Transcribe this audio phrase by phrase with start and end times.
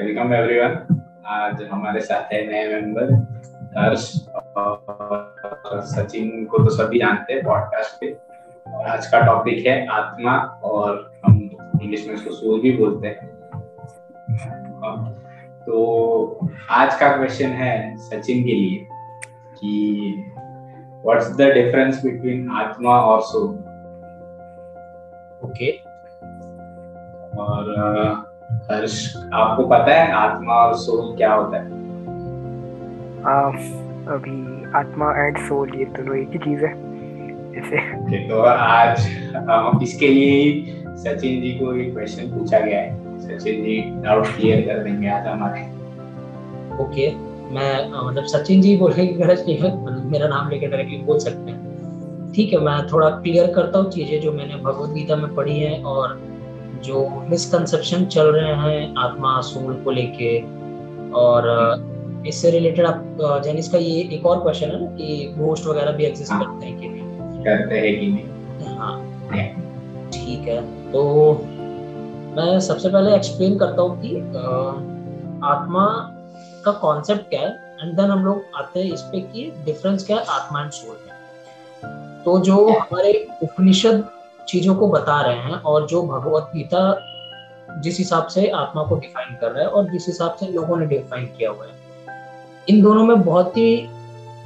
[0.00, 3.10] Welcome everyone आज हमारे साथ है नए मेंबर
[3.76, 8.10] हर्ष और सचिन को तो सभी जानते हैं पॉडकास्ट पे।
[8.66, 11.36] और आज का टॉपिक है आत्मा और हम
[11.82, 13.28] इंग्लिश में इसको सोल भी बोलते हैं।
[15.66, 18.86] तो आज का क्वेश्चन है सचिन के लिए
[19.54, 20.14] कि
[21.04, 23.48] व्हाट्स द डिफरेंस बिटवीन आत्मा और सोल
[25.44, 25.70] ओके
[27.36, 28.29] और
[28.70, 31.64] हर्ष आपको पता है आत्मा और सोल क्या होता है?
[33.24, 33.48] आ,
[34.14, 34.38] अभी
[34.78, 36.72] आत्मा एंड सोल ये दोनों एक ही चीज़ है।
[37.52, 39.06] जैसे तो आज
[39.50, 44.26] हम इसके लिए ही सचिन जी को एक क्वेश्चन पूछा गया है। सचिन जी डाउट
[44.26, 45.60] क्लियर कर देंगे आज हमारे।
[46.84, 47.10] ओके
[47.54, 47.72] मैं
[48.08, 51.50] मतलब सचिन जी बोलने की गरज नहीं है मतलब मेरा नाम लेकर डायरेक्टली बोल सकते
[51.50, 55.58] हैं। ठीक है मैं थोड़ा क्लियर करता हूँ चीज़ें जो मैंने भगवत गीता में पढ़ी
[55.58, 56.18] है और
[56.84, 60.38] जो मिसकंसेप्शन चल रहे हैं आत्मा सोल को लेके।
[61.20, 61.46] और
[62.26, 66.04] इससे रिलेटेड आप जेनिस का ये एक और क्वेश्चन है ना कि घोस्ट वगैरह भी
[66.04, 67.44] एग्जिस्ट हाँ, करते हैं कि नहीं?
[67.44, 68.76] करते हैं कि नहीं?
[68.76, 70.60] हाँ। ठीक है
[70.92, 71.02] तो
[72.36, 74.16] मैं सबसे पहले एक्सप्लेन करता हूँ कि
[75.46, 75.86] आत्मा
[76.64, 77.50] का कॉन्सेप्ट क्या है
[77.82, 80.96] एंड देन हम लोग आते हैं इस पे कि डिफरेंस क्या है आत्मा एंड सोल
[80.96, 84.04] में। तो जो हमारे उपनिषद
[84.50, 87.06] चीज़ों को बता रहे हैं और जो भगवत गीता
[87.82, 90.86] जिस हिसाब से आत्मा को डिफाइन कर रहा है और जिस हिसाब से लोगों ने
[90.86, 91.72] डिफाइन किया हुआ है।
[92.68, 93.88] इन दोनों में बहुत ही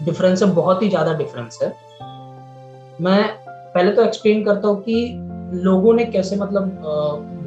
[0.03, 1.69] डिफरेंस है, बहुत ही ज़्यादा डिफरेंस है।
[3.01, 3.37] मैं
[3.75, 5.13] पहले तो एक्सप्लेन करता हूँ कि
[5.55, 6.69] लोगों ने कैसे मतलब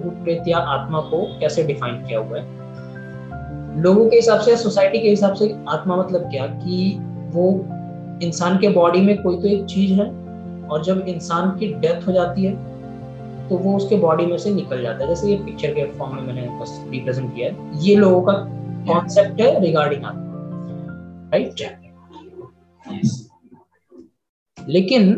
[0.04, 5.00] भूत प्रेत या आत्मा को कैसे डिफाइन किया हुआ है। लोगों के हिसाब से सोसाइटी
[5.00, 6.48] के हिसाब से आत्मा मतलब क्या?
[6.48, 6.98] कि
[7.34, 7.52] वो
[8.24, 10.27] इंसान के बॉडी में कोई तो एक चीज़ है
[10.68, 12.56] और जब इंसान की डेथ हो जाती है
[13.50, 16.24] तो वो उसके बॉडी में से निकल जाता है। जैसे ये पिक्चर के फॉर्म में
[16.24, 18.34] मैंने बस रिप्रेजेंट किया है। ये लोगों का
[18.88, 20.24] कॉन्सेप्ट है रिगार्डिंग आत्मा।
[21.34, 21.62] राइट
[24.58, 25.10] लेकिन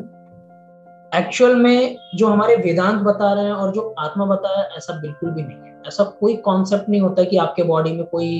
[1.15, 4.93] एक्चुअल में जो हमारे वेदांत बता रहे हैं और जो आत्मा बता रहा है ऐसा
[5.01, 8.39] बिल्कुल भी नहीं है। ऐसा कोई कॉन्सेप्ट नहीं होता कि आपके बॉडी में कोई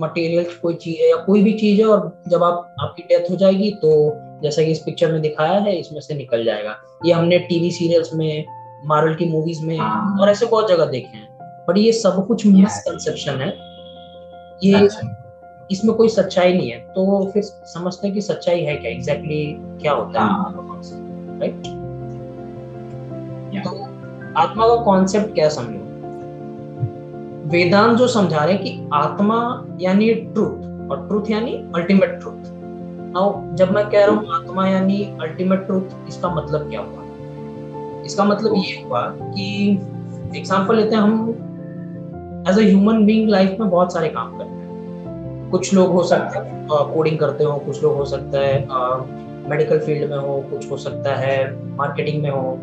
[0.00, 3.36] मटेरियल कोई चीज़ है या कोई भी चीज़ है और जब आप आपकी डेथ हो
[3.36, 3.90] जाएगी तो
[4.44, 8.14] जैसा कि इस पिक्चर में दिखाया है इसमें से निकल जाएगा। ये हमने टीवी सीरियल्स
[8.14, 8.44] में
[8.84, 11.28] मार्वल की मूवीज़ में हाँ। और ऐसे बहुत जगह देखे हैं।
[11.68, 13.48] बट ये सब कुछ मिसकंसेप्शन है।
[14.64, 18.90] ये अच्छा। इसमें कोई सच्चाई नहीं है। तो फिर समझते हैं कि सच्चाई है क्या?
[18.90, 20.28] एग्जैक्टली exactly क्या होता है?
[21.40, 21.66] राइट
[23.54, 23.70] हाँ। तो
[24.40, 25.80] आत्मा का कॉन्सेप्ट क्या समझो?
[27.48, 32.53] वेदांत जो समझा रहे हैं कि आत्मा यानी ट्रूथ और ट्रूथ यानी अल्टीमेट ट्रूथ
[33.14, 37.02] नाउ, जब मैं कह रहा हूँ आत्मा यानी अल्टीमेट ट्रूथ इसका मतलब क्या हुआ?
[38.06, 39.46] इसका मतलब ये हुआ कि
[40.36, 45.50] एग्ज़ाम्पल लेते हैं हम as a human being life में बहुत सारे काम करते हैं।
[45.50, 48.66] कुछ लोग हो सकते हैं कोडिंग करते हो, कुछ लोग हो सकता है
[49.48, 51.36] मेडिकल फ़ील्ड में हो, कुछ हो सकता है
[51.76, 52.58] मार्केटिंग में हो।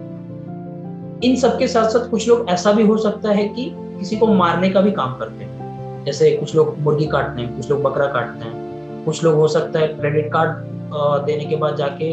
[1.24, 4.28] इन सब के साथ साथ कुछ लोग ऐसा भी हो सकता है कि किसी को
[4.28, 8.08] मारने का भी काम करते हैं। जैसे कुछ लोग मुर्गी काटते हैं, कुछ लोग बकरा
[8.08, 8.61] काटते हैं।
[9.06, 10.50] कुछ लोग हो सकता है क्रेडिट कार्ड
[11.26, 12.10] देने के बाद जाके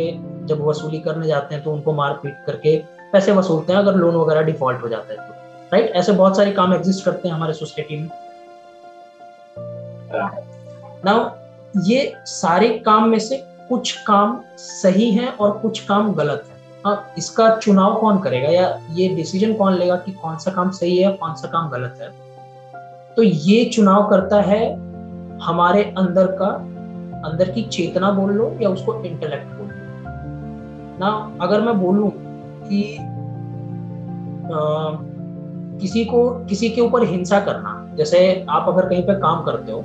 [0.47, 2.77] जब वसूली करने जाते हैं तो उनको मार पीट करके
[3.13, 5.35] पैसे वसूलते हैं अगर लोन वगैरह डिफ़ॉल्ट हो जाता है तो।
[5.73, 8.09] राइट ऐसे बहुत सारे काम एग्जिस्ट करते हैं हमारे सोसाइटी में।
[11.05, 11.29] नाउ
[11.87, 17.13] ये सारे काम में से कुछ काम सही है और कुछ काम गलत है। हाँ
[17.19, 21.13] इसका चुनाव कौन करेगा या ये डिसीज़न कौन लेगा कि कौन सा काम सही है
[21.13, 22.09] कौन सा काम गलत है?
[23.17, 24.65] तो ये चुनाव करता है
[25.43, 26.49] हमारे अंदर का
[27.25, 29.75] अंदर की चेतना बोल लो या उसको इंटेलेक्ट बोल लो।
[31.01, 31.09] ना
[31.41, 32.11] अगर मैं बोलूँ
[32.63, 32.97] कि
[34.49, 34.59] आ,
[35.79, 39.79] किसी को किसी के ऊपर हिंसा करना जैसे आप अगर कहीं पे काम करते हो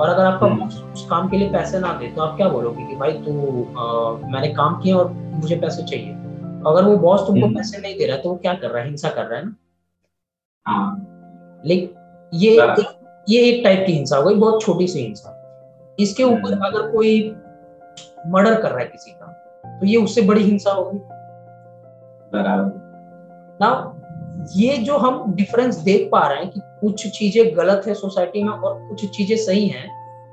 [0.00, 2.48] और अगर आपका बॉस हम्म। उस काम के लिए पैसे ना दे तो आप क्या
[2.48, 3.32] बोलोगे कि भाई तू
[4.32, 6.12] मैंने काम किया और मुझे पैसे चाहिए।
[6.66, 8.88] अगर वो बॉस तुमको हम्म। पैसे नहीं दे रहा तो वो क्या कर रहा है?
[8.88, 9.54] हिंसा कर रहा है ना?
[10.66, 11.88] हाँ। लेकिन
[12.32, 12.84] ये एक,
[13.28, 15.38] ये एक टाइप की हिंसा हो गई बहुत छोटी सी हिंसा।
[16.02, 17.14] इसके ऊपर हम्म। अगर कोई
[18.26, 19.26] मर्डर कर रहा है किसी का
[19.64, 20.98] तो ये उससे बड़ी हिंसा होगी
[23.60, 23.70] ना
[24.52, 28.50] ये जो हम डिफरेंस देख पा रहे हैं कि कुछ चीज़ें गलत है सोसाइटी में
[28.50, 29.88] और कुछ चीज़ें सही हैं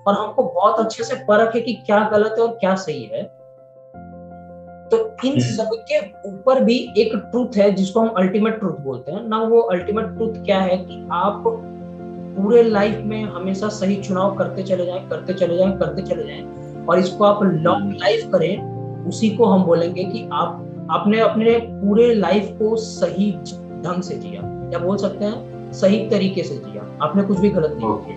[0.07, 3.23] और हमको बहुत अच्छे से परख है कि क्या गलत है और क्या सही है
[4.91, 5.99] तो इन हम्म। सब के
[6.29, 10.43] ऊपर भी एक ट्रूथ है जिसको हम अल्टीमेट ट्रूथ बोलते हैं ना वो अल्टीमेट ट्रूथ
[10.45, 11.43] क्या है कि आप
[12.39, 16.85] पूरे लाइफ में हमेशा सही चुनाव करते चले जाएँ करते चले जाएँ करते चले जाएँ।
[16.85, 22.13] और इसको आप लॉन्ग लाइफ करें उसी को हम बोलेंगे कि आप आपने अपने पूरे
[22.13, 23.31] लाइफ को सही
[23.83, 24.41] ढंग से जिया।
[24.73, 25.71] या बोल सकते हैं?
[25.73, 28.11] सही तरीके से जिया। आपने कुछ भी गलत नहीं ओके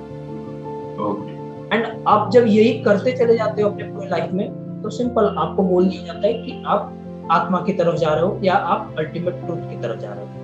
[1.76, 5.62] एंड आप जब यही करते चले जाते हो अपने पूरे लाइफ में तो सिंपल आपको
[5.62, 6.92] बोल दिया जाता है कि आप
[7.30, 10.41] आत्मा की तरफ़ जा रहे हो या आप अल्टीमेट ट्रूथ की तरफ़ जा रहे हो।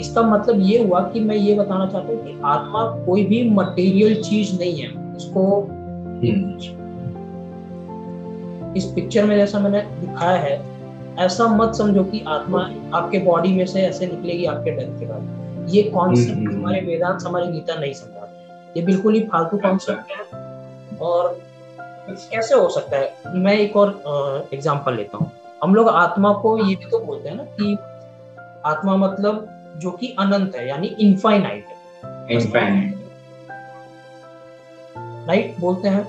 [0.00, 4.22] इसका मतलब ये हुआ कि मैं ये बताना चाहता हूँ कि आत्मा कोई भी मटेरियल
[4.22, 5.44] चीज़ नहीं है। इसको
[8.76, 10.60] इस पिक्चर में जैसा मैंने दिखाया है
[11.18, 12.60] ऐसा मत समझो कि आत्मा
[12.94, 16.80] आपके बॉडी में से ऐसे निकलेगी आपके डेथ के बाद। ये कॉन्सेप्ट हम्म, हम्म, हमारे
[16.80, 21.38] वेदांत हमारे गीता नहीं समझाते। ये बिल्कुल ही फालतू कॉन्सेप्ट है। और
[22.10, 23.14] कैसे हो सकता है?
[23.34, 25.30] मैं एक और एग्ज़ाम्पल लेता हूँ।
[25.64, 27.76] हम लोग आत्मा को ये भी तो बोलते हैं ना कि
[28.66, 32.94] आत्मा मतलब जो कि अनंत है यानी इनफाइनाइट इनफाइनाइट
[35.28, 36.04] राइट बोलते हैं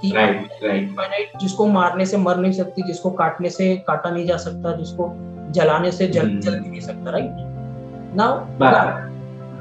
[0.00, 4.76] कि इनफाइनाइट जिसको मारने से मर नहीं सकती जिसको काटने से काटा नहीं जा सकता
[4.76, 5.12] जिसको
[5.50, 8.38] जलाने से जल हम्म। जल भी नहीं सकता राइट नाउ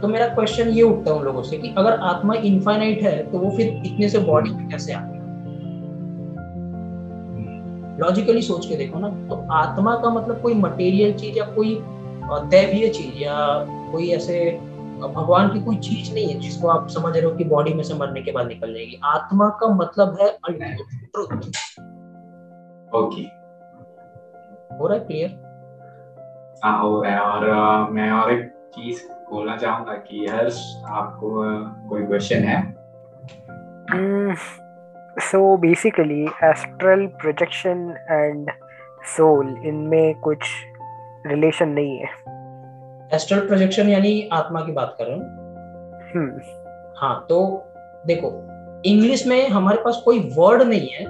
[0.01, 3.39] तो मेरा क्वेश्चन ये उठता है उन लोगों से कि अगर आत्मा इनफाइनाइट है तो
[3.39, 5.19] वो फिर इतने से बॉडी में कैसे आ गई
[7.99, 11.75] लॉजिकली सोच के देखो ना तो आत्मा का मतलब कोई मटेरियल चीज़ या कोई
[12.39, 13.35] दैवीय चीज़ या
[13.91, 14.51] कोई ऐसे
[15.15, 17.93] भगवान की कोई चीज़ नहीं है जिसको आप समझ रहे हो कि बॉडी में से
[17.93, 20.77] मरने के बाद निकल जाएगी। आत्मा का मतलब है अल्टीमेट
[21.13, 21.27] ट्रुथ
[22.95, 23.21] ओके
[24.75, 25.29] हो रहा है क्लियर
[26.63, 29.01] हाँ हो रहा है। और अ, मैं और एक चीज़
[29.31, 31.29] बोलना चाहूँगा कि हर्ष आपको
[31.89, 32.81] कोई क्वेश्चन है?
[35.19, 38.51] So basically astral projection and
[39.05, 40.37] soul इनमें कुछ
[41.27, 42.07] रिलेशन नहीं है।
[43.13, 45.21] एस्ट्रल प्रोजेक्शन यानी आत्मा की बात कर रहे हो।
[46.15, 46.39] हम्म।
[46.97, 47.65] हाँ तो
[48.07, 48.29] देखो
[48.85, 51.05] इंग्लिश में हमारे पास कोई वर्ड नहीं है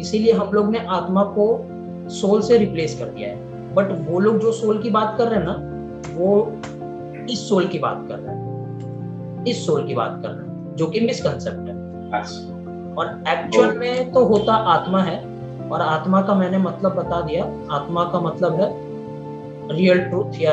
[0.00, 1.66] इसीलिए हम लोग ने आत्मा को
[2.08, 5.38] सोल से रिप्लेस कर दिया है। बट वो लोग जो सोल की बात कर रहे
[5.38, 5.56] हैं ना
[6.14, 6.60] वो
[7.30, 10.86] इस सोल की बात कर रहे हैं। इस सोल की बात कर रहे हैं जो
[10.86, 11.74] कि मिसकंसेप्ट है।
[12.94, 15.18] और एक्चुअल में तो होता आत्मा है
[15.70, 18.85] और आत्मा का मैंने मतलब बता दिया। आत्मा का मतलब है
[19.70, 20.52] रियल ट्रूथ या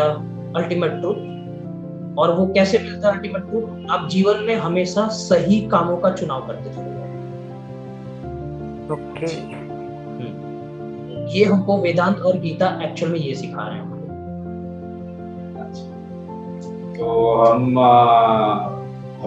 [0.55, 5.97] अल्टीमेट ट्रूथ और वो कैसे मिलता है अल्टीमेट ट्रूथ आप जीवन में हमेशा सही कामों
[5.97, 6.91] का चुनाव करते चले
[8.93, 9.31] ओके
[11.37, 13.91] ये हमको वेदांत और गीता एक्चुअल में ये सिखा रहे हैं।
[16.97, 17.77] तो हम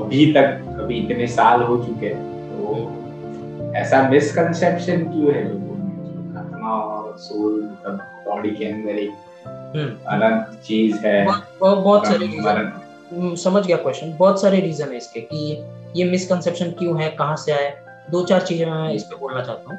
[0.03, 6.37] अभी तक अभी इतने साल हो चुके हैं तो ऐसा मिसकंसेप्शन क्यों है लोगों में?
[6.39, 9.11] आत्मा और सोल मतलब बॉडी के अंदर एक
[9.77, 15.21] हम्म, अनंत चीज़ है। बहुत बहुत- सारे समझ गया क्वेश्चन बहुत सारे रीजन है इसके
[15.21, 15.65] कि
[15.97, 17.77] ये मिसकंसेप्शन क्यों है कहाँ से आए?
[18.11, 19.79] दो चार चीज़ें मैं इस पे बोलना चाहता हूँ।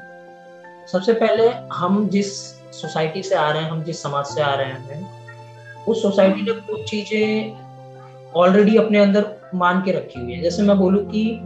[0.88, 2.34] सबसे पहले हम जिस
[2.72, 6.52] सोसाइटी से आ रहे हैं हम जिस समाज से आ रहे हैं उस सोसाइटी ने
[6.52, 11.40] कुछ चीज़ें ऑलरेडी अपने अंदर मान के रखी हुई है। जैसे मैं बोलूँ कि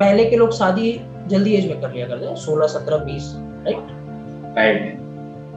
[0.00, 3.86] पहले के लोग शादी जल्दी एज में कर लिया करते सोलह सत्रह बीस राइट
[4.56, 4.96] राइट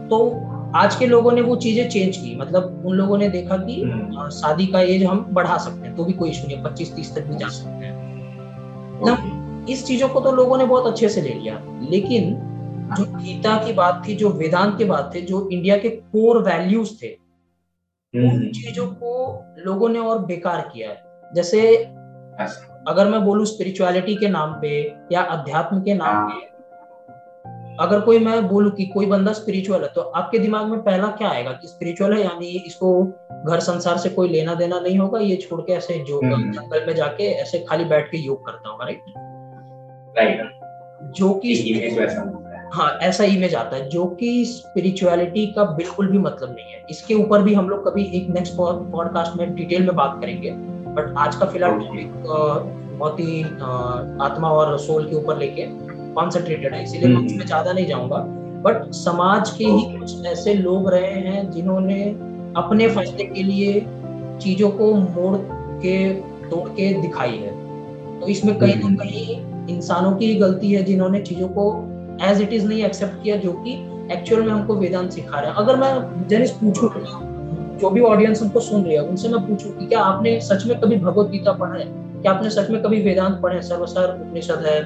[0.09, 0.19] तो
[0.75, 4.29] आज के लोगों ने वो चीज़ें चेंज की। मतलब उन लोगों ने देखा कि हम्म।
[4.31, 7.23] शादी का एज हम बढ़ा सकते हैं तो भी कोई इशू नहीं पच्चीस तीस तक
[7.23, 7.95] भी जा सकते हैं।
[9.69, 12.33] इस चीज़ों को तो लोगों ने बहुत अच्छे से ले लिया। लेकिन
[12.97, 16.93] जो गीता की बात थी जो वेदांत की बात थी जो इंडिया के कोर वैल्यूज़
[16.93, 17.11] थे
[18.13, 19.11] उन चीज़ों को
[19.65, 21.75] लोगों ने और बेकार किया है। जैसे
[22.87, 24.69] अगर मैं बोलूँ स्पिरिचुअलिटी के नाम पे
[25.11, 26.45] या अध्यात्म के नाम पे
[27.79, 31.29] अगर कोई मैं बोलूँ कि कोई बंदा स्पिरिचुअल है तो आपके दिमाग में पहला क्या
[31.29, 32.21] आएगा कि स्पिरिचुअल है?
[32.21, 33.03] यानी इसको
[33.47, 36.85] घर संसार से कोई लेना देना नहीं होगा ये छोड़ के ऐसे जो हम्म। जंगल
[36.87, 39.03] में जाके ऐसे खाली बैठ के योग करता होगा राइट
[40.17, 45.45] राइट जो कि इमेज वैसा होता है। हाँ ऐसा इमेज आता है जो कि स्पिरिचुअलिटी
[45.47, 49.37] का बिल्कुल भी मतलब नहीं है। इसके ऊपर भी हम लोग कभी एक नेक्स्ट पॉडकास्ट
[49.37, 50.51] में डिटेल में बात करेंगे
[50.97, 52.11] बट आज का फ़िलहाल टॉपिक
[52.97, 53.43] बहुत ही
[54.21, 55.65] आत्मा और सोल के ऊपर लेके
[56.17, 58.17] कॉन्सेंट्रेटेड है इसीलिए मैं हम्म। उसमें ज़्यादा नहीं जाऊँगा।
[58.63, 62.03] बट समाज के ही कुछ ऐसे लोग रहे हैं जिन्होंने
[62.57, 63.79] अपने फ़ायदे के लिए
[64.41, 65.35] चीज़ों को मोड़
[65.81, 65.97] के
[66.49, 67.51] तोड़ के दिखाई है।
[68.19, 71.63] तो इसमें कहीं ना हम्म। कहीं इंसानों की ही गलती है जिन्होंने चीज़ों को
[72.23, 73.73] एज इट इज़ नहीं एक्सेप्ट किया जो कि
[74.13, 76.89] एक्चुअल में हमको वेदांत सिखा रहे हैं। अगर मैं जनिस पूछूँ
[77.81, 80.79] जो भी ऑडियंस हमको सुन रही है उनसे मैं पूछूँ कि क्या आपने सच में
[80.79, 81.85] कभी भगवत गीता पढ़ा है?
[82.21, 84.79] क्या आपने सच में कभी वेदांत पढ़े सर्वसार उपनिषद है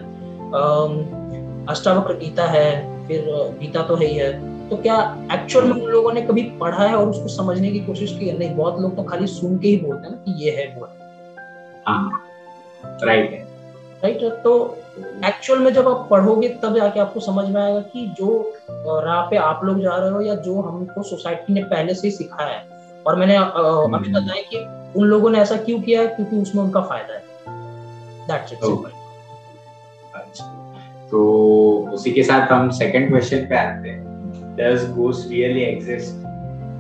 [1.70, 2.70] अष्टावक्र गीता है
[3.08, 3.26] फिर
[3.60, 4.32] गीता तो है ही है।
[4.70, 4.96] तो क्या
[5.34, 8.38] एक्चुअल में उन लोगों ने कभी पढ़ा है और उसको समझने की कोशिश की है?
[8.38, 10.86] नहीं बहुत लोग तो खाली सुन के ही बोलते हैं ना कि ये है वो
[10.86, 10.92] है।
[11.88, 12.22] हाँ।
[13.04, 13.40] राइट है
[14.04, 14.78] राइट तो
[15.26, 19.38] एक्चुअल में जब आप पढ़ोगे तब जाके आपको समझ में आएगा कि जो राह पे
[19.38, 22.64] आप लोग जा रहे हो या जो हमको सोसाइटी ने पहले से ही सिखाया है।
[23.08, 24.66] और मैंने अभी बताया कि
[25.00, 26.08] उन लोगों ने ऐसा क्यों किया है?
[26.08, 27.24] क्योंकि उसमें उनका फ़ायदा है।
[28.28, 29.01] That's it Okay.
[31.12, 31.22] तो
[31.94, 36.16] उसी के साथ हम सेकंड क्वेश्चन पे आते हैं। डज घोस्ट रियली एग्जिस्ट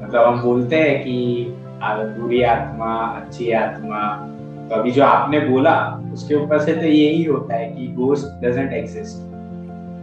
[0.03, 1.47] मतलब हम बोलते हैं कि
[1.83, 4.01] बुरी आत्मा अच्छी आत्मा
[4.69, 5.73] तो अभी जो आपने बोला
[6.13, 9.29] उसके ऊपर से तो यही होता है कि घोस्ट डजंट एग्जिस्ट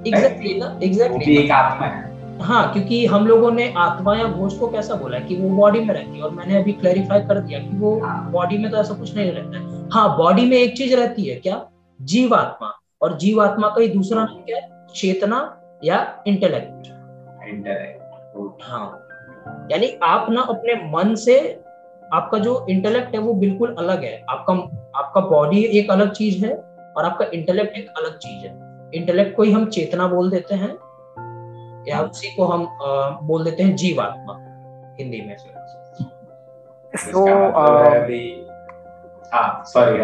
[0.09, 0.79] एग्जैक्टली ना?
[0.83, 2.07] एग्जैक्टली एक आत्मा है।
[2.41, 5.81] हाँ क्योंकि हम लोगों ने आत्मा या घोष को कैसा बोला है कि वो बॉडी
[5.81, 8.77] में रहती है और मैंने अभी क्लैरिफाई कर दिया कि वो हाँ। बॉडी में तो
[8.77, 11.65] ऐसा कुछ नहीं रहता है। हाँ बॉडी में एक चीज़ रहती है क्या?
[12.01, 14.87] जीवात्मा। और जीवात्मा का ही दूसरा नाम क्या है?
[14.95, 16.87] चेतना या इंटेलेक्ट
[17.49, 19.09] इंटरेक्ट हाँ।
[19.71, 21.63] यानी आप ना अपने मन से
[22.15, 24.53] आपका जो इंटेलेक्ट है वो बिल्कुल अलग है। आपका
[24.99, 26.55] आपका बॉडी एक अलग चीज़ है
[26.97, 30.79] और आपका इंटेलेक्ट एक अलग चीज़ है। इंटेलेक्ट को ही हम चेतना बोल देते हैं
[31.89, 34.35] या उसी को हम अ, बोल देते हैं जीवात्मा
[35.01, 35.37] हिंदी में।
[36.97, 37.27] सो
[39.33, 39.99] हाँ sorry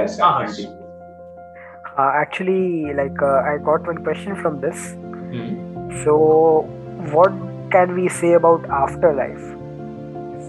[1.96, 2.20] continue.
[2.20, 4.94] actually like uh, I got one question from this.
[5.32, 6.66] Hmm, So
[7.12, 7.32] what
[7.70, 9.54] can we say about afterlife?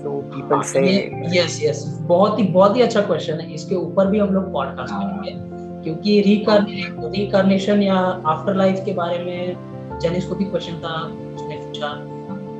[0.04, 4.20] So people say yes yes बहुत ही बहुत ही अच्छा क्वेश्चन है इसके ऊपर भी
[4.20, 6.22] हम लोग पॉडकास्ट हाँ। करेंगे क्योंकि
[7.18, 10.94] रिकार्नेशन या आफ्टर लाइफ के बारे में जनिस को भी क्वेश्चन था
[11.36, 11.94] उसने पूछा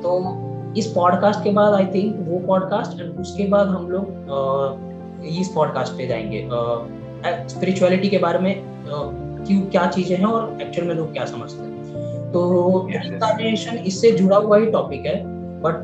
[0.02, 5.48] तो इस पॉडकास्ट के बाद आई थिंक वो पॉडकास्ट एंड उसके बाद हम लोग इस
[5.48, 6.48] पॉडकास्ट पे जाएँगे
[7.48, 11.74] स्पिरिचुअलिटी के बारे में क्यों क्या चीज़ें हैं और एक्चुअल में लोग क्या समझते हैं।
[12.32, 12.40] तो
[12.90, 13.74] yes.
[13.86, 15.22] इससे जुड़ा हुआ ही टॉपिक है
[15.62, 15.82] बट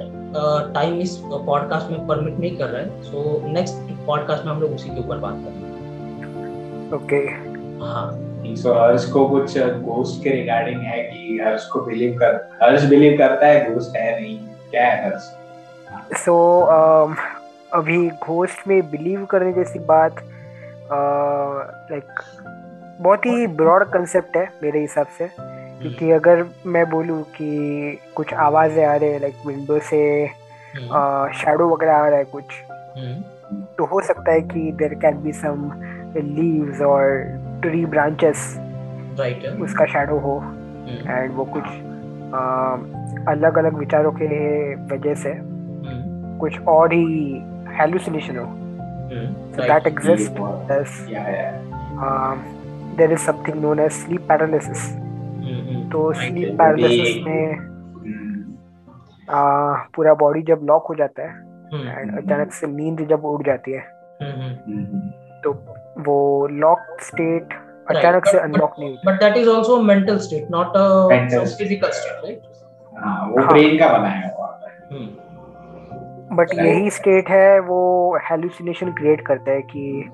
[0.75, 3.75] टाइम इस पॉडकास्ट में परमिट नहीं कर रहा है। सो नेक्स्ट
[4.07, 5.71] पॉडकास्ट में हम लोग उसी के ऊपर बात करेंगे।
[6.97, 7.27] Okay.
[7.83, 12.85] हाँ। सो हर्ष को कुछ घोस्ट के रिगार्डिंग है कि हर्ष को बिलीव कर हर्ष
[12.85, 14.39] बिलीव करता है घोस्ट है नहीं।
[14.71, 15.23] क्या है हर्ष?
[16.27, 16.35] So
[16.73, 17.17] um,
[17.75, 20.17] अभी घोस्ट में बिलीव करने जैसी बात
[21.91, 22.21] लाइक
[23.03, 28.85] बहुत ही ब्रॉड कंसेप्ट है मेरे हिसाब से क्योंकि अगर मैं बोलूँ कि कुछ आवाज़ें
[28.87, 30.27] आ रहे हैं लाइक विंडो से
[30.77, 32.45] हम्म, शेडो वगैरह आ रहा है कुछ
[32.97, 33.23] हम्म,
[33.79, 35.71] तो हो सकता है कि there can be some
[36.17, 37.03] leaves और
[37.63, 38.37] ट्री ब्रांचेस
[39.61, 41.65] उसका शेडो हो हम्म, एंड वो कुछ
[43.29, 47.33] अलग अलग विचारों के वजह से हम्म, कुछ और ही
[47.81, 49.63] हेलुसिनेशन हो। Hmm, so
[52.97, 54.83] there is something known as sleep paralysis
[55.93, 57.71] तो स्लीप पैरालिसिस में
[59.97, 61.33] पूरा बॉडी जब लॉक हो जाता है
[61.93, 63.81] एंड अचानक से नींद जब उड़ जाती है
[65.45, 65.53] तो
[66.07, 66.17] वो
[66.55, 67.55] लॉक स्टेट
[67.91, 70.85] अचानक से अनलॉक नहीं होती। But that is also mental state not a
[71.59, 72.41] physical state right
[72.93, 74.71] हाँ वो ब्रेन का बनाया हुआ है।
[76.33, 80.11] बट यही स्टेट है वो हेलुसिनेशन क्रिएट करता है कि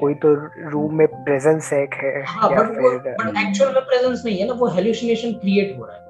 [0.00, 0.34] कोई तो
[0.70, 4.52] रूम में प्रेजेंस एक है हाँ या फिर बट एक्चुअल में प्रेजेंस नहीं है ना
[4.52, 6.06] वो हेल्यूसिनेशन क्रिएट हो रहा है।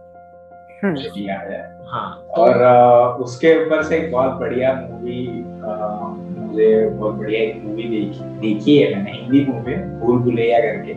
[0.84, 5.44] हम्म, या या हाँ। तो और uh, उसके ऊपर से एक बहुत बढ़िया मूवी
[6.40, 10.92] मुझे बहुत बढ़िया एक मूवी देखी देखी है मैंने हिंदी मूवी भूल भुलैया करके।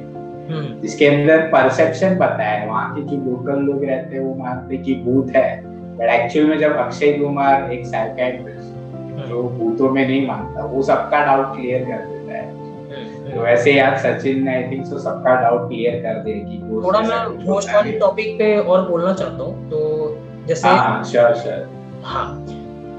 [0.54, 4.76] हम्म, जिसके अंदर परसेप्शन बताया है वहाँ के जो लोकल लोग रहते हैं वो मानते
[4.76, 5.71] हैं कि भूत है।
[6.02, 11.26] बट एक्चुअल में जब अक्षय कुमार एक साइकेट्रिस्ट जो भूतों में नहीं मानता वो सबका
[11.26, 15.36] डाउट क्लियर कर देता है। हम्म, तो ऐसे यार सचिन ने आई थिंक सो सबका
[15.42, 19.70] डाउट क्लियर कर दे कि थोड़ा मैं घोस्ट वाली टॉपिक पे और बोलना चाहता हूँ
[19.70, 20.18] तो
[20.48, 21.68] जैसे हाँ हाँ श्योर श्योर
[22.04, 22.46] हाँ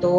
[0.02, 0.10] तो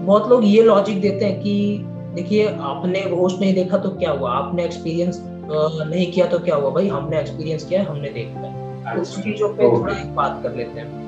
[0.00, 4.30] बहुत लोग ये लॉजिक देते हैं कि देखिए आपने घोस्ट नहीं देखा तो क्या हुआ?
[4.30, 6.70] आपने एक्सपीरियंस नहीं किया तो क्या हुआ?
[6.70, 10.40] भाई हमने एक्सपीरियंस किया है हमने देखा है। तो उस चीज़ों पे थोड़ा एक बात
[10.42, 11.01] कर लेते हैं।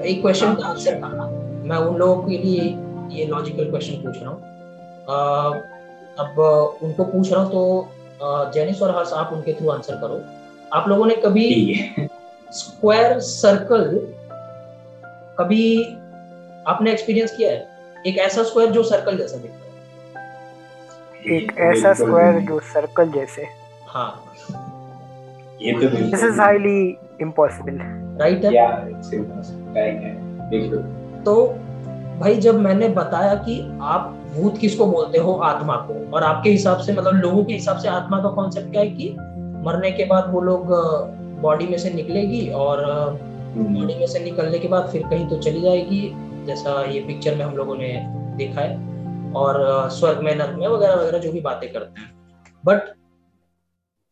[0.00, 1.08] एक क्वेश्चन का आंसर था।
[1.68, 2.62] मैं उन लोगों के लिए
[3.12, 4.40] ये लॉजिकल क्वेश्चन पूछ रहा हूँ।
[6.18, 6.38] अब
[6.82, 10.20] उनको पूछ रहा हूँ तो जेनिस और हर्ष आप उनके थ्रू आंसर करो।
[10.72, 11.48] आप लोगों ने कभी
[12.52, 13.84] स्क्वायर सर्कल
[15.38, 15.64] कभी
[16.68, 17.68] आपने एक्सपीरियंस किया है?
[18.06, 19.56] एक ऐसा स्क्वायर जो सर्कल जैसा दिखता
[21.24, 23.46] है। एक ऐसा स्क्वायर जो सर्कल जैसे।
[23.88, 24.24] हाँ।
[25.62, 27.78] ये तो this is highly impossible
[28.20, 28.54] right है?
[28.54, 30.14] या इट्स इम्पॉसिबल राइट है.
[30.50, 30.78] देख लो
[31.22, 31.46] तो
[32.20, 35.32] भाई जब मैंने बताया कि आप भूत किसको बोलते हो?
[35.34, 38.82] आत्मा को। और आपके हिसाब से मतलब लोगों के हिसाब से आत्मा का कॉन्सेप्ट क्या
[38.82, 39.16] है कि
[39.66, 40.72] मरने के बाद वो लोग
[41.40, 42.84] बॉडी में से निकलेगी और
[43.56, 46.02] बॉडी में से निकलने के बाद फिर कहीं तो चली जाएगी
[46.46, 47.92] जैसा ये पिक्चर में हम लोगों ने
[48.36, 52.10] देखा है। और स्वर्ग में नर्क में वगैरह वगैरह जो भी बातें करते हैं।
[52.64, 52.80] बट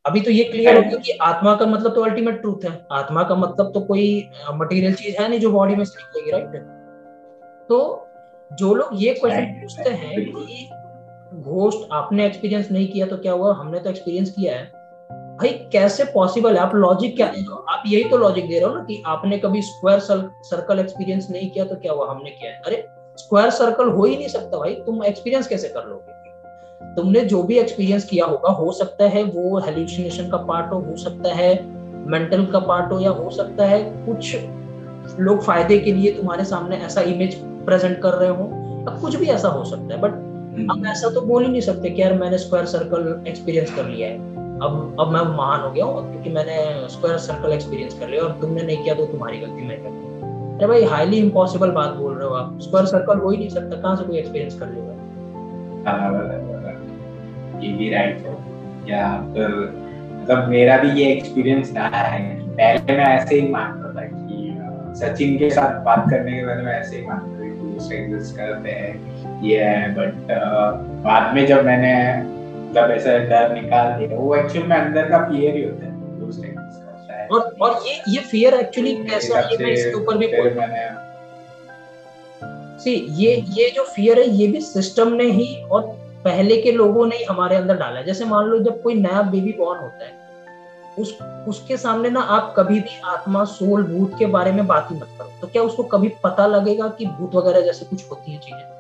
[0.09, 3.23] अभी तो ये क्लियर हो गया कि आत्मा का मतलब तो अल्टीमेट ट्रूथ है। आत्मा
[3.23, 4.09] का मतलब तो कोई
[4.55, 6.63] मटेरियल चीज़ है नहीं जो बॉडी में से निकलेगी राइट
[7.69, 7.79] तो
[8.51, 10.69] जो लोग ये क्वेश्चन पूछते हैं कि
[11.35, 13.53] घोस्ट आपने एक्सपीरियंस नहीं किया तो क्या हुआ?
[13.55, 14.65] हमने तो एक्सपीरियंस किया है।
[15.41, 16.61] भाई कैसे पॉसिबल है?
[16.61, 19.03] आप लॉजिक क्या दे रहे हो आप यही तो लॉजिक दे रहे हो ना कि
[19.07, 22.11] आपने कभी स्क्वायर सर्कल एक्सपीरियंस नहीं किया तो क्या हुआ?
[22.11, 22.87] हमने किया है। अरे
[23.19, 26.17] स्क्वायर सर्कल हो ही नहीं सकता भाई। तुम एक्सपीरियंस कैसे कर लोगे?
[26.81, 30.97] तुमने जो भी एक्सपीरियंस किया होगा हो सकता है वो हेल्यूसिनेशन का पार्ट हो हो
[30.97, 31.53] सकता है
[32.07, 34.37] मेंटल का पार्ट हो या हो सकता है कुछ
[35.21, 37.35] लोग फ़ायदे के लिए तुम्हारे सामने ऐसा इमेज
[37.67, 38.45] प्रेजेंट कर रहे हो।
[38.89, 41.61] अब कुछ भी ऐसा हो सकता है बट हम हम्म। ऐसा तो बोल ही नहीं
[41.61, 44.15] सकते कि यार मैंने स्क्वायर सर्कल एक्सपीरियंस कर लिया है।
[44.59, 48.39] अब अब मैं महान हो गया हूँ क्योंकि मैंने स्क्वायर सर्कल एक्सपीरियंस कर लिया और
[48.41, 50.07] तुमने नहीं किया तो तुम्हारी गलती मैं कर
[50.57, 53.81] अरे भाई हाईली इम्पॉसिबल बात बोल रहे हो आप। स्क्वायर सर्कल हो ही नहीं सकता
[53.81, 54.93] कहाँ से कोई एक्सपीरियंस कर लेगा?
[57.63, 58.37] ये भी राइट है।
[58.91, 59.49] या फिर
[60.23, 64.55] मतलब मेरा भी ये एक्सपीरियंस रहा है पहले मैं ऐसे ही मानता था कि
[65.01, 67.49] सचिन के साथ बात करने के बाद मैं ऐसे ही मानता था
[67.81, 70.33] कि एग्जिस्ट करते हैं ये है। बट
[71.05, 75.57] बाद में जब मैंने मतलब ऐसा डर निकाल दिया वो एक्चुअली में अंदर का फियर
[75.57, 75.97] ही होता है
[77.27, 80.87] और और ये ये फियर एक्चुअली कैसा है मैं इसके ऊपर भी मैंने
[82.83, 85.83] सी ये ये जो फियर है ये भी सिस्टम ने ही और
[86.25, 89.53] पहले के लोगों ने हमारे अंदर डाला है। जैसे मान लो जब कोई नया बेबी
[89.53, 90.17] बॉर्न होता है
[90.99, 94.97] उस उसके सामने ना आप कभी भी आत्मा सोल भूत के बारे में बात ही
[94.97, 98.39] मत करो। तो क्या उसको कभी पता लगेगा कि भूत वगैरह जैसे कुछ होती है
[98.39, 98.79] चीज़ें?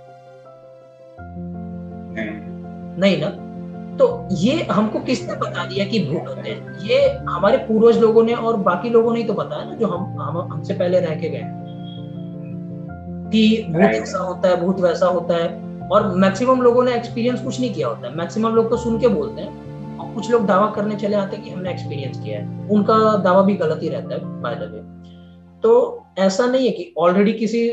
[2.98, 3.28] नहीं। ना?
[3.96, 6.78] तो ये हमको किसने बता दिया कि भूत होते हैं?
[6.78, 10.20] ये हमारे पूर्वज लोगों ने और बाकी लोगों ने ही तो बताया ना जो हम
[10.20, 11.42] हम हमसे पहले रह के गए
[13.30, 17.60] कि भूत ऐसा होता है भूत वैसा होता है। और मैक्सिमम लोगों ने एक्सपीरियंस कुछ
[17.60, 20.70] नहीं किया होता है। मैक्सिमम लोग तो सुन के बोलते हैं। और कुछ लोग दावा
[20.70, 24.14] करने चले आते हैं कि हमने एक्सपीरियंस किया है। उनका दावा भी गलत ही रहता
[24.14, 24.80] है बाय द वे
[25.62, 27.68] तो ऐसा नहीं है कि ऑलरेडी किसी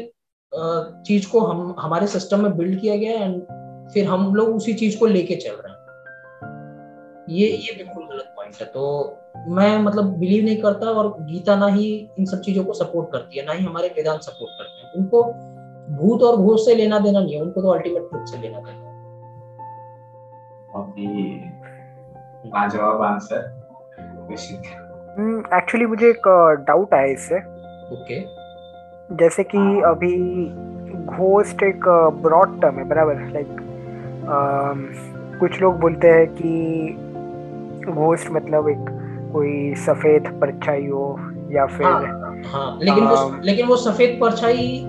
[1.05, 3.41] चीज़ को हम, हमारे सिस्टम में बिल्ड किया गया है एंड
[3.93, 5.75] फिर हम लोग उसी चीज़ को लेके चल रहे हैं।
[7.29, 9.17] ये ये बिल्कुल गलत पॉइंट है। तो
[9.47, 11.87] मैं मतलब बिलीव नहीं करता और गीता ना ही
[12.19, 15.23] इन सब चीज़ों को सपोर्ट करती है, ना ही हमारे वेदांत सपोर्ट करते हैं। उनको
[15.89, 18.83] भूत और भूत से लेना देना नहीं है उनको तो अल्टीमेट ट्रुथ से लेना देना
[22.45, 23.53] लाजवाब आंसर
[25.57, 26.27] एक्चुअली मुझे एक
[26.67, 27.35] डाउट आया इससे।
[27.95, 28.19] ओके
[29.15, 30.15] जैसे कि हाँ। अभी
[31.05, 31.87] घोस्ट एक
[32.21, 33.57] ब्रॉड टर्म है बराबर लाइक
[35.39, 36.89] कुछ लोग बोलते हैं कि
[37.91, 38.85] घोस्ट मतलब एक
[39.33, 41.15] कोई सफ़ेद परछाई हो
[41.51, 44.85] या फिर हाँ, हाँ लेकिन आ, वो लेकिन वो सफ़ेद परछाई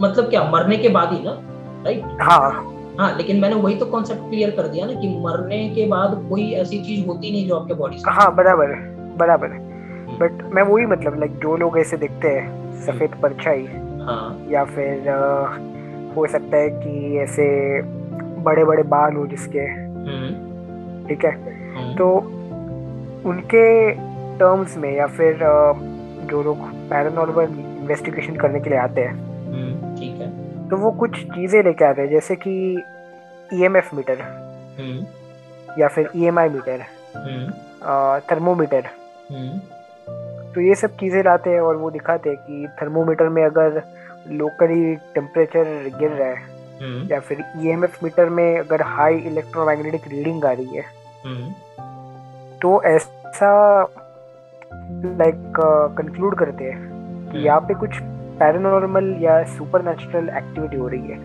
[0.00, 1.38] मतलब क्या मरने के बाद ही ना?
[1.84, 5.86] राइट हाँ। हाँ लेकिन मैंने वही तो कॉन्सेप्ट क्लियर कर दिया ना कि मरने के
[5.86, 8.66] बाद कोई ऐसी चीज़ होती नहीं जो आपके बॉडी से। हाँ बराबर
[9.18, 13.66] बराबर बट हम्म। मैं वही मतलब लाइक जो लोग ऐसे दिखते हैं सफ़ेद हम्म। परछाई
[14.00, 15.46] हाँ। या फिर आ,
[16.14, 17.82] हो सकता है कि ऐसे
[18.42, 20.48] बड़े बड़े बाल हो जिसके। हम्म।
[21.08, 21.58] ठीक है?
[21.94, 22.16] तो
[23.28, 23.90] उनके
[24.38, 25.38] टर्म्स में या फिर
[26.30, 29.27] जो लोग पैरानॉर्मल इन्वेस्टिगेशन करने के लिए आते हैं है
[30.70, 32.52] तो वो कुछ चीज़ें लेके आते हैं जैसे कि
[33.50, 34.20] ईएमएफ मीटर
[34.78, 36.84] हम्म। या फिर ईएमआई मीटर
[38.30, 38.88] थर्मोमीटर
[40.54, 43.82] तो ये सब चीज़ें लाते हैं और वो दिखाते हैं कि थर्मोमीटर में अगर
[44.32, 50.44] लोकली टेम्परेचर गिर रहा है हम्म। या फिर ईएमएफ मीटर में अगर हाई इलेक्ट्रोमैग्नेटिक रीडिंग
[50.44, 50.84] आ रही है
[51.24, 53.50] हम्म। तो ऐसा
[54.72, 55.52] लाइक
[55.98, 57.98] कंक्लूड करते हैं कि यहाँ पे कुछ
[58.38, 61.18] पैरानॉर्मल या सुपरनेचुरल एक्टिविटी हो रही है?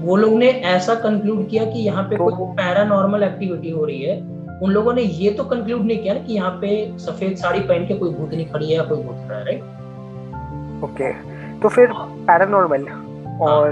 [0.00, 4.02] वो लोग ने ऐसा कंक्लूड किया कि यहाँ पे तो, कोई पैरानॉर्मल एक्टिविटी हो रही
[4.02, 4.16] है।
[4.62, 7.86] उन लोगों ने ये तो कंक्लूड नहीं किया ना कि यहाँ पे सफ़ेद साड़ी पहन
[7.86, 11.12] के कोई भूतनी खड़ी है या कोई भूत खड़ा है राइट ओके
[11.60, 11.92] तो फिर
[12.26, 12.84] पैरानॉर्मल
[13.42, 13.70] और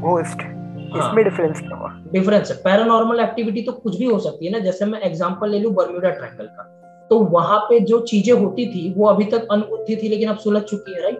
[0.00, 1.90] घोस्ट हाँ, इसमें डिफरेंस क्या हुआ?
[2.12, 5.58] डिफरेंस है। पैरानॉर्मल एक्टिविटी तो कुछ भी हो सकती है ना। जैसे मैं एग्जांपल ले
[5.58, 6.62] लूँ बर्म्यूडा ट्रायंगल का।
[7.10, 10.62] तो वहाँ पे जो चीज़ें होती थी वो अभी तक अनबुद्धि थी लेकिन अब सुलझ
[10.62, 11.18] चुकी है राइट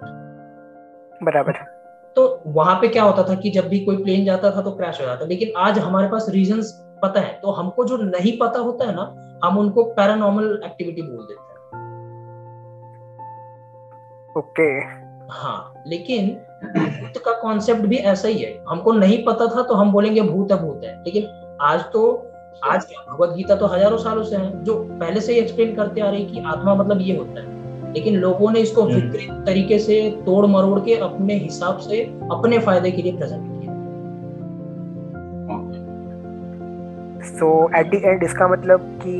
[1.22, 1.52] बराबर।
[2.16, 5.00] तो वहाँ पे क्या होता था कि जब भी कोई प्लेन जाता था तो क्रैश
[5.00, 6.62] हो जाता। लेकिन आज हमारे पास रीजन
[7.02, 11.26] पता है तो हमको जो नहीं पता होता है ना हम उनको पैरानॉर्मल एक्टिविटी बोल
[11.26, 11.50] देते हैं।
[14.35, 14.68] ओके।
[15.32, 16.28] हाँ लेकिन
[16.66, 20.52] भूत का कॉन्सेप्ट भी ऐसा ही है। हमको नहीं पता था तो हम बोलेंगे भूत
[20.52, 22.02] है भूत है। लेकिन आज तो
[22.64, 26.11] आज भगवत गीता तो हज़ारों सालों से है। जो पहले से ही एक्सप्लेन करते आ
[26.11, 27.52] रही कि आत्मा मतलब ये होता है।
[27.94, 32.02] लेकिन लोगों ने इसको हम्म। विपरीत तरीके से तोड़ मरोड़ के अपने हिसाब से
[32.33, 33.50] अपने फ़ायदे के लिए प्रेजेंट किया।
[37.28, 39.14] सो एट द एंड इसका मतलब कि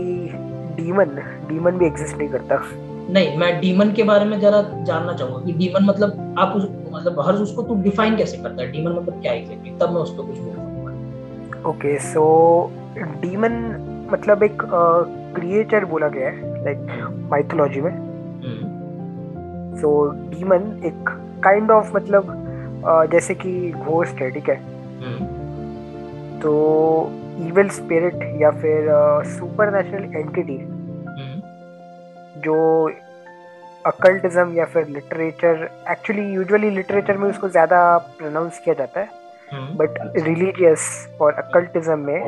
[0.77, 2.63] डीमन डीमन भी एग्जिस्ट नहीं करता।
[3.11, 7.21] नहीं मैं डीमन के बारे में जरा जानना चाहूँगा कि डीमन मतलब आप उस मतलब
[7.27, 8.71] हर उसको तू डिफाइन कैसे करता है?
[8.73, 10.57] डीमन मतलब क्या एग्जैक्टली तब मैं उस पर कुछ बोल
[11.71, 12.23] ओके सो
[13.21, 13.53] डीमन
[14.13, 14.63] मतलब एक
[15.35, 16.79] क्रिएचर बोला गया है लाइक
[17.31, 18.12] माइथोलॉजी में।
[19.81, 21.09] सो डीमन एक
[21.45, 22.27] काइंड ऑफ़ मतलब
[22.85, 24.57] uh, जैसे कि घोस्ट है ठीक है?
[26.41, 26.53] तो
[27.39, 28.87] इविल स्पिरिट या फिर
[29.27, 30.59] सुपर नेचुरल एंटिटी
[32.41, 32.57] जो
[33.87, 39.09] अकल्टिज्म या फिर लिटरेचर एक्चुअली यूजुअली लिटरेचर में उसको ज़्यादा प्रोनाउंस किया जाता है
[39.77, 42.23] बट रिलीजियस और अकल्टिज्म में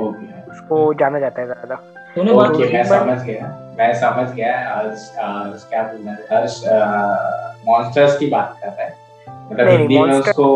[0.50, 1.74] उसको जाना जाता है ज़्यादा।
[2.14, 3.46] ओके मैं समझ गया
[3.78, 6.18] मैं समझ गया आज क्या बोलना है?
[6.32, 6.60] हर्ष
[7.66, 8.90] मॉन्स्टर्स की बात कर रहा है।
[9.50, 10.46] मतलब हिंदी में उसको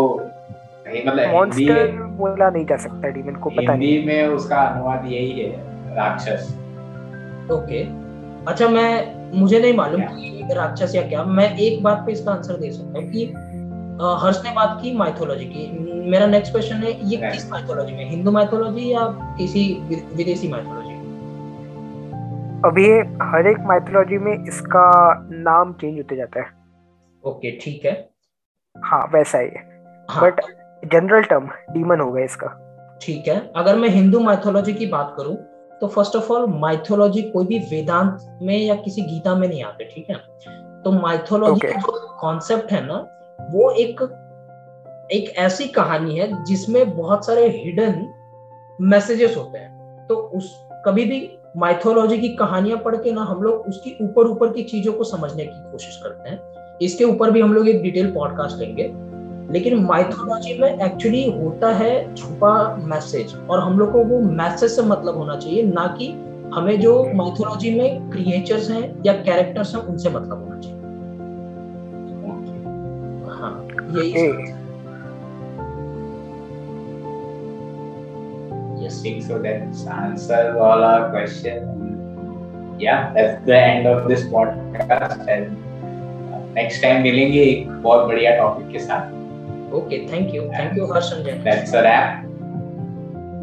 [0.87, 5.07] नहीं मतलब मॉन्स्टर बोला नहीं जा सकता डीमन को पता नहीं। हिंदी में उसका अनुवाद
[5.12, 5.51] यही है
[5.97, 6.55] राक्षस।
[7.53, 7.83] ओके।
[8.51, 8.90] अच्छा मैं
[9.38, 12.99] मुझे नहीं मालूम कि राक्षस या क्या। मैं एक बात पे इसका आंसर दे सकता
[12.99, 13.25] हूँ कि
[14.23, 15.64] हर्ष ने बात की माइथोलॉजी की।
[16.11, 18.05] मेरा नेक्स्ट क्वेश्चन है ये किस माइथोलॉजी में?
[18.11, 19.07] हिंदू माइथोलॉजी या
[19.38, 19.62] किसी
[20.14, 20.88] विदेशी माइथोलॉजी
[22.64, 22.87] अभी
[23.23, 24.87] हर एक माइथोलॉजी में इसका
[25.31, 26.47] नाम चेंज होते जाता है।
[27.25, 27.92] ओके ठीक है।
[28.77, 29.51] हाँ वैसा ही
[30.09, 30.40] हाँ, बट
[30.83, 32.49] जनरल टर्म डीमन होगा इसका।
[33.03, 35.37] ठीक है। अगर मैं हिंदू माइथोलॉजी की बात करूँ
[35.81, 39.85] तो फ़र्स्ट ऑफ़ ऑल माइथोलॉजी कोई भी वेदांत में या किसी गीता में नहीं आते
[39.85, 40.16] ठीक है?
[40.83, 41.73] तो माइथोलॉजी okay.
[41.73, 42.99] का जो कॉन्सेप्ट है ना
[43.51, 44.03] वो एक
[45.12, 48.07] एक ऐसी कहानी है जिसमें बहुत सारे हिडन
[48.81, 50.55] मैसेजेस होते हैं। तो उस
[50.87, 54.93] कभी भी माइथोलॉजी की कहानियाँ पढ़ के ना हम लोग उसकी ऊपर ऊपर की चीज़ों
[54.93, 56.41] को समझने की कोशिश करते हैं।
[56.79, 58.93] इसके ऊपर भी हम लोग एक डिटेल पॉडकास्ट लेंगे
[59.53, 64.83] लेकिन माइथोलॉजी में एक्चुअली होता है छुपा मैसेज और हम लोग को वो मैसेज से
[64.83, 66.09] मतलब होना चाहिए ना कि
[66.55, 70.77] हमें जो माइथोलॉजी में क्रिएचर्स हैं या कैरेक्टर्स हैं उनसे मतलब होना चाहिए।
[73.31, 74.13] हाँ यही
[78.88, 79.39] Yes, think so.
[79.39, 82.82] That answers all our questions.
[82.82, 85.28] Yeah, that's the end of this podcast.
[85.28, 89.12] And next time मिलेंगे एक बहुत बढ़िया टॉपिक के साथ
[89.74, 90.50] Okay, thank you.
[90.52, 91.43] Thank you, Harsh and Jen.
[91.43, 92.26] That's a wrap.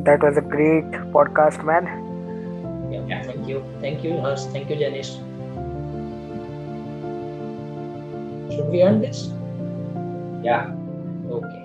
[0.05, 1.88] That was a great podcast, man.
[2.92, 3.22] Yeah, yeah.
[3.22, 3.64] thank you.
[3.81, 4.44] Thank you, Harsh.
[4.53, 5.11] Thank you, Janish.
[8.55, 9.26] Should we end this?
[10.44, 10.70] Yeah.
[11.31, 11.63] Okay.